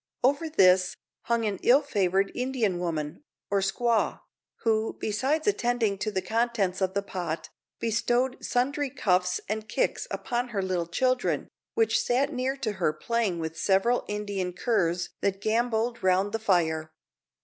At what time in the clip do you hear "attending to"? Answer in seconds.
5.45-6.09